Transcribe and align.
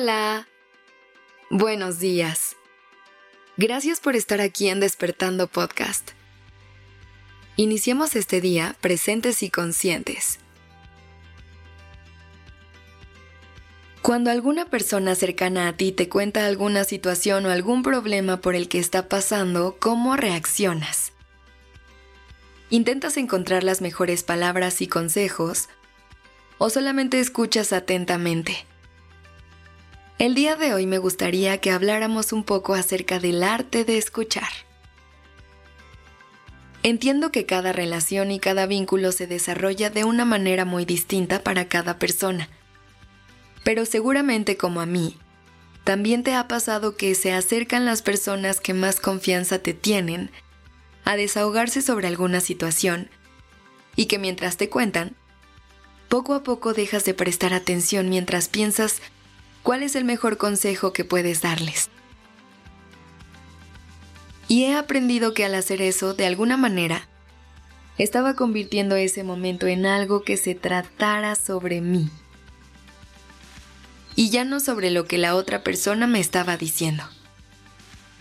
Hola. 0.00 0.46
Buenos 1.50 1.98
días. 1.98 2.54
Gracias 3.56 3.98
por 3.98 4.14
estar 4.14 4.40
aquí 4.40 4.68
en 4.68 4.78
Despertando 4.78 5.48
Podcast. 5.48 6.12
Iniciemos 7.56 8.14
este 8.14 8.40
día 8.40 8.76
presentes 8.80 9.42
y 9.42 9.50
conscientes. 9.50 10.38
Cuando 14.00 14.30
alguna 14.30 14.66
persona 14.66 15.16
cercana 15.16 15.66
a 15.66 15.72
ti 15.76 15.90
te 15.90 16.08
cuenta 16.08 16.46
alguna 16.46 16.84
situación 16.84 17.46
o 17.46 17.50
algún 17.50 17.82
problema 17.82 18.40
por 18.40 18.54
el 18.54 18.68
que 18.68 18.78
está 18.78 19.08
pasando, 19.08 19.78
¿cómo 19.80 20.16
reaccionas? 20.16 21.10
¿Intentas 22.70 23.16
encontrar 23.16 23.64
las 23.64 23.80
mejores 23.80 24.22
palabras 24.22 24.80
y 24.80 24.86
consejos 24.86 25.68
o 26.58 26.70
solamente 26.70 27.18
escuchas 27.18 27.72
atentamente? 27.72 28.64
El 30.18 30.34
día 30.34 30.56
de 30.56 30.74
hoy 30.74 30.84
me 30.86 30.98
gustaría 30.98 31.58
que 31.58 31.70
habláramos 31.70 32.32
un 32.32 32.42
poco 32.42 32.74
acerca 32.74 33.20
del 33.20 33.44
arte 33.44 33.84
de 33.84 33.98
escuchar. 33.98 34.48
Entiendo 36.82 37.30
que 37.30 37.46
cada 37.46 37.72
relación 37.72 38.32
y 38.32 38.40
cada 38.40 38.66
vínculo 38.66 39.12
se 39.12 39.28
desarrolla 39.28 39.90
de 39.90 40.02
una 40.02 40.24
manera 40.24 40.64
muy 40.64 40.84
distinta 40.84 41.44
para 41.44 41.68
cada 41.68 42.00
persona, 42.00 42.48
pero 43.62 43.84
seguramente 43.84 44.56
como 44.56 44.80
a 44.80 44.86
mí, 44.86 45.16
también 45.84 46.24
te 46.24 46.34
ha 46.34 46.48
pasado 46.48 46.96
que 46.96 47.14
se 47.14 47.32
acercan 47.32 47.84
las 47.84 48.02
personas 48.02 48.60
que 48.60 48.74
más 48.74 48.98
confianza 48.98 49.60
te 49.60 49.72
tienen 49.72 50.32
a 51.04 51.14
desahogarse 51.14 51.80
sobre 51.80 52.08
alguna 52.08 52.40
situación 52.40 53.08
y 53.94 54.06
que 54.06 54.18
mientras 54.18 54.56
te 54.56 54.68
cuentan, 54.68 55.14
poco 56.08 56.34
a 56.34 56.42
poco 56.42 56.74
dejas 56.74 57.04
de 57.04 57.14
prestar 57.14 57.54
atención 57.54 58.08
mientras 58.08 58.48
piensas 58.48 59.00
cuál 59.62 59.82
es 59.82 59.96
el 59.96 60.04
mejor 60.04 60.38
consejo 60.38 60.92
que 60.92 61.04
puedes 61.04 61.40
darles. 61.40 61.90
Y 64.48 64.64
he 64.64 64.74
aprendido 64.74 65.34
que 65.34 65.44
al 65.44 65.54
hacer 65.54 65.82
eso, 65.82 66.14
de 66.14 66.26
alguna 66.26 66.56
manera, 66.56 67.06
estaba 67.98 68.34
convirtiendo 68.34 68.96
ese 68.96 69.22
momento 69.22 69.66
en 69.66 69.84
algo 69.84 70.22
que 70.22 70.36
se 70.36 70.54
tratara 70.54 71.34
sobre 71.34 71.80
mí. 71.80 72.08
Y 74.16 74.30
ya 74.30 74.44
no 74.44 74.58
sobre 74.58 74.90
lo 74.90 75.04
que 75.04 75.18
la 75.18 75.34
otra 75.34 75.62
persona 75.62 76.06
me 76.06 76.18
estaba 76.18 76.56
diciendo. 76.56 77.04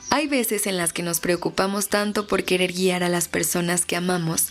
Hay 0.09 0.27
veces 0.27 0.67
en 0.67 0.77
las 0.77 0.93
que 0.93 1.03
nos 1.03 1.19
preocupamos 1.19 1.89
tanto 1.89 2.27
por 2.27 2.43
querer 2.43 2.73
guiar 2.73 3.03
a 3.03 3.09
las 3.09 3.27
personas 3.27 3.85
que 3.85 3.95
amamos, 3.95 4.49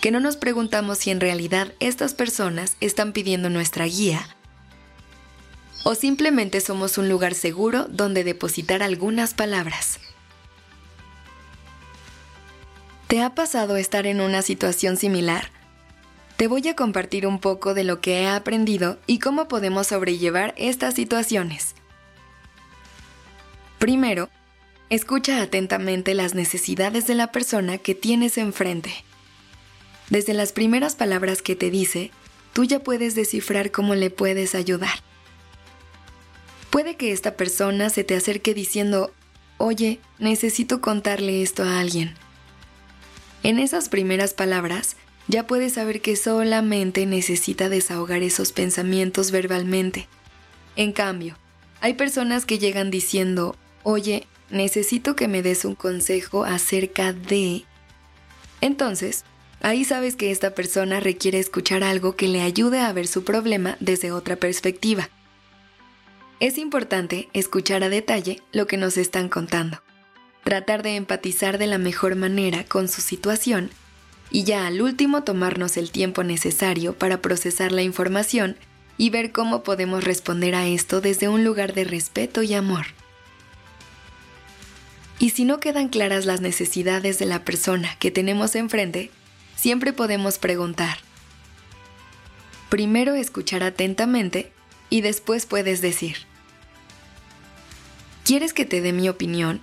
que 0.00 0.10
no 0.10 0.20
nos 0.20 0.36
preguntamos 0.36 0.98
si 0.98 1.10
en 1.10 1.20
realidad 1.20 1.74
estas 1.80 2.14
personas 2.14 2.76
están 2.80 3.12
pidiendo 3.12 3.50
nuestra 3.50 3.84
guía 3.86 4.37
o 5.84 5.94
simplemente 5.94 6.60
somos 6.60 6.98
un 6.98 7.08
lugar 7.08 7.34
seguro 7.34 7.86
donde 7.88 8.24
depositar 8.24 8.82
algunas 8.82 9.34
palabras. 9.34 9.98
¿Te 13.08 13.22
ha 13.22 13.34
pasado 13.34 13.76
estar 13.76 14.06
en 14.06 14.20
una 14.20 14.42
situación 14.42 14.96
similar? 14.98 15.50
Te 16.36 16.46
voy 16.46 16.68
a 16.68 16.76
compartir 16.76 17.26
un 17.26 17.40
poco 17.40 17.72
de 17.72 17.82
lo 17.82 18.00
que 18.00 18.20
he 18.20 18.28
aprendido 18.28 18.98
y 19.06 19.18
cómo 19.18 19.48
podemos 19.48 19.88
sobrellevar 19.88 20.54
estas 20.58 20.94
situaciones. 20.94 21.74
Primero, 23.78 24.28
escucha 24.90 25.40
atentamente 25.40 26.14
las 26.14 26.34
necesidades 26.34 27.06
de 27.06 27.14
la 27.14 27.32
persona 27.32 27.78
que 27.78 27.94
tienes 27.94 28.36
enfrente. 28.36 28.92
Desde 30.10 30.34
las 30.34 30.52
primeras 30.52 30.94
palabras 30.94 31.42
que 31.42 31.56
te 31.56 31.70
dice, 31.70 32.10
tú 32.52 32.64
ya 32.64 32.80
puedes 32.80 33.14
descifrar 33.14 33.70
cómo 33.70 33.94
le 33.94 34.10
puedes 34.10 34.54
ayudar. 34.54 35.07
Puede 36.78 36.94
que 36.94 37.10
esta 37.10 37.34
persona 37.34 37.90
se 37.90 38.04
te 38.04 38.14
acerque 38.14 38.54
diciendo, 38.54 39.12
oye, 39.56 39.98
necesito 40.20 40.80
contarle 40.80 41.42
esto 41.42 41.64
a 41.64 41.80
alguien. 41.80 42.14
En 43.42 43.58
esas 43.58 43.88
primeras 43.88 44.32
palabras, 44.32 44.94
ya 45.26 45.44
puedes 45.44 45.72
saber 45.72 46.00
que 46.00 46.14
solamente 46.14 47.04
necesita 47.04 47.68
desahogar 47.68 48.22
esos 48.22 48.52
pensamientos 48.52 49.32
verbalmente. 49.32 50.06
En 50.76 50.92
cambio, 50.92 51.36
hay 51.80 51.94
personas 51.94 52.46
que 52.46 52.60
llegan 52.60 52.92
diciendo, 52.92 53.56
oye, 53.82 54.28
necesito 54.48 55.16
que 55.16 55.26
me 55.26 55.42
des 55.42 55.64
un 55.64 55.74
consejo 55.74 56.44
acerca 56.44 57.12
de... 57.12 57.64
Entonces, 58.60 59.24
ahí 59.62 59.84
sabes 59.84 60.14
que 60.14 60.30
esta 60.30 60.54
persona 60.54 61.00
requiere 61.00 61.40
escuchar 61.40 61.82
algo 61.82 62.14
que 62.14 62.28
le 62.28 62.40
ayude 62.40 62.78
a 62.78 62.92
ver 62.92 63.08
su 63.08 63.24
problema 63.24 63.76
desde 63.80 64.12
otra 64.12 64.36
perspectiva. 64.36 65.10
Es 66.40 66.56
importante 66.56 67.28
escuchar 67.32 67.82
a 67.82 67.88
detalle 67.88 68.40
lo 68.52 68.68
que 68.68 68.76
nos 68.76 68.96
están 68.96 69.28
contando, 69.28 69.82
tratar 70.44 70.84
de 70.84 70.94
empatizar 70.94 71.58
de 71.58 71.66
la 71.66 71.78
mejor 71.78 72.14
manera 72.14 72.62
con 72.62 72.86
su 72.86 73.00
situación 73.00 73.70
y 74.30 74.44
ya 74.44 74.68
al 74.68 74.80
último 74.80 75.24
tomarnos 75.24 75.76
el 75.76 75.90
tiempo 75.90 76.22
necesario 76.22 76.92
para 76.96 77.20
procesar 77.20 77.72
la 77.72 77.82
información 77.82 78.56
y 78.96 79.10
ver 79.10 79.32
cómo 79.32 79.64
podemos 79.64 80.04
responder 80.04 80.54
a 80.54 80.68
esto 80.68 81.00
desde 81.00 81.28
un 81.28 81.42
lugar 81.42 81.74
de 81.74 81.82
respeto 81.82 82.44
y 82.44 82.54
amor. 82.54 82.86
Y 85.18 85.30
si 85.30 85.44
no 85.44 85.58
quedan 85.58 85.88
claras 85.88 86.24
las 86.24 86.40
necesidades 86.40 87.18
de 87.18 87.26
la 87.26 87.44
persona 87.44 87.96
que 87.98 88.12
tenemos 88.12 88.54
enfrente, 88.54 89.10
siempre 89.56 89.92
podemos 89.92 90.38
preguntar. 90.38 90.98
Primero 92.68 93.14
escuchar 93.14 93.64
atentamente 93.64 94.52
y 94.88 95.00
después 95.00 95.44
puedes 95.44 95.80
decir, 95.80 96.27
¿quieres 98.28 98.52
que 98.52 98.66
te 98.66 98.82
dé 98.82 98.92
mi 98.92 99.08
opinión? 99.08 99.62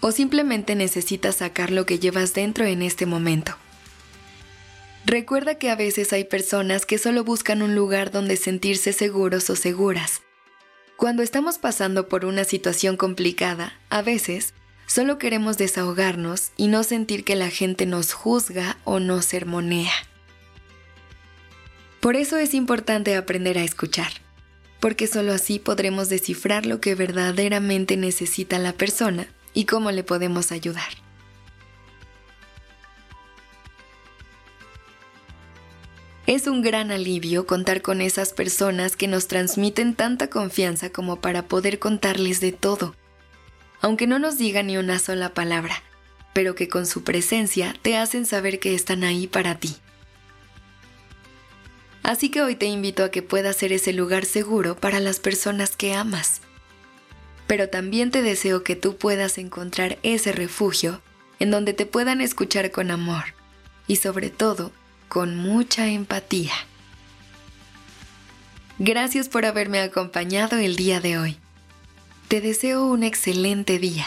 ¿O 0.00 0.12
simplemente 0.12 0.74
necesitas 0.74 1.36
sacar 1.36 1.70
lo 1.70 1.86
que 1.86 1.98
llevas 1.98 2.34
dentro 2.34 2.66
en 2.66 2.82
este 2.82 3.06
momento? 3.06 3.56
Recuerda 5.06 5.54
que 5.54 5.70
a 5.70 5.74
veces 5.74 6.12
hay 6.12 6.24
personas 6.24 6.84
que 6.84 6.98
solo 6.98 7.24
buscan 7.24 7.62
un 7.62 7.74
lugar 7.74 8.10
donde 8.10 8.36
sentirse 8.36 8.92
seguros 8.92 9.48
o 9.48 9.56
seguras. 9.56 10.20
Cuando 10.98 11.22
estamos 11.22 11.56
pasando 11.56 12.08
por 12.08 12.26
una 12.26 12.44
situación 12.44 12.98
complicada, 12.98 13.72
a 13.88 14.02
veces 14.02 14.52
solo 14.86 15.16
queremos 15.16 15.56
desahogarnos 15.56 16.50
y 16.58 16.68
no 16.68 16.82
sentir 16.82 17.24
que 17.24 17.36
la 17.36 17.48
gente 17.48 17.86
nos 17.86 18.12
juzga 18.12 18.76
o 18.84 19.00
nos 19.00 19.24
sermonea. 19.24 19.94
Por 22.00 22.16
eso 22.16 22.36
es 22.36 22.52
importante 22.52 23.16
aprender 23.16 23.56
a 23.56 23.64
escuchar 23.64 24.27
porque 24.80 25.06
solo 25.06 25.32
así 25.32 25.58
podremos 25.58 26.08
descifrar 26.08 26.66
lo 26.66 26.80
que 26.80 26.94
verdaderamente 26.94 27.96
necesita 27.96 28.58
la 28.58 28.72
persona 28.72 29.28
y 29.54 29.64
cómo 29.64 29.90
le 29.90 30.04
podemos 30.04 30.52
ayudar. 30.52 30.88
Es 36.26 36.46
un 36.46 36.60
gran 36.60 36.90
alivio 36.90 37.46
contar 37.46 37.80
con 37.80 38.02
esas 38.02 38.34
personas 38.34 38.96
que 38.96 39.08
nos 39.08 39.28
transmiten 39.28 39.94
tanta 39.94 40.28
confianza 40.28 40.90
como 40.90 41.22
para 41.22 41.46
poder 41.46 41.78
contarles 41.78 42.40
de 42.40 42.52
todo, 42.52 42.94
aunque 43.80 44.06
no 44.06 44.18
nos 44.18 44.36
digan 44.36 44.66
ni 44.66 44.76
una 44.76 44.98
sola 44.98 45.32
palabra, 45.32 45.82
pero 46.34 46.54
que 46.54 46.68
con 46.68 46.84
su 46.84 47.02
presencia 47.02 47.74
te 47.80 47.96
hacen 47.96 48.26
saber 48.26 48.60
que 48.60 48.74
están 48.74 49.04
ahí 49.04 49.26
para 49.26 49.58
ti. 49.58 49.76
Así 52.08 52.30
que 52.30 52.40
hoy 52.40 52.54
te 52.54 52.64
invito 52.64 53.04
a 53.04 53.10
que 53.10 53.20
puedas 53.20 53.54
ser 53.54 53.70
ese 53.70 53.92
lugar 53.92 54.24
seguro 54.24 54.74
para 54.74 54.98
las 54.98 55.20
personas 55.20 55.76
que 55.76 55.92
amas. 55.92 56.40
Pero 57.46 57.68
también 57.68 58.10
te 58.10 58.22
deseo 58.22 58.64
que 58.64 58.76
tú 58.76 58.96
puedas 58.96 59.36
encontrar 59.36 59.98
ese 60.02 60.32
refugio 60.32 61.02
en 61.38 61.50
donde 61.50 61.74
te 61.74 61.84
puedan 61.84 62.22
escuchar 62.22 62.70
con 62.70 62.90
amor 62.90 63.24
y 63.86 63.96
sobre 63.96 64.30
todo 64.30 64.72
con 65.10 65.36
mucha 65.36 65.88
empatía. 65.88 66.54
Gracias 68.78 69.28
por 69.28 69.44
haberme 69.44 69.80
acompañado 69.80 70.56
el 70.56 70.76
día 70.76 71.00
de 71.00 71.18
hoy. 71.18 71.36
Te 72.28 72.40
deseo 72.40 72.86
un 72.86 73.02
excelente 73.02 73.78
día. 73.78 74.06